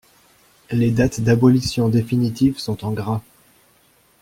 Les 0.71 0.89
dates 0.89 1.21
d'abolition 1.21 1.87
définitives 1.87 2.57
sont 2.57 2.85
en 2.85 2.91
gras. 2.91 3.21